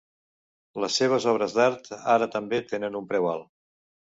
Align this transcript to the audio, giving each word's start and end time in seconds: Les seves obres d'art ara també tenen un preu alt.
Les 0.83 0.95
seves 1.01 1.27
obres 1.33 1.53
d'art 1.57 1.91
ara 2.17 2.31
també 2.37 2.63
tenen 2.73 2.99
un 3.03 3.07
preu 3.13 3.33
alt. 3.37 3.51